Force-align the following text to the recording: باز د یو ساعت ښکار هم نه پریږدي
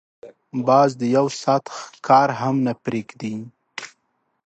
باز 0.67 0.89
د 1.01 1.03
یو 1.15 1.25
ساعت 1.41 1.65
ښکار 1.77 2.29
هم 2.41 2.55
نه 2.65 2.73
پریږدي 2.83 3.35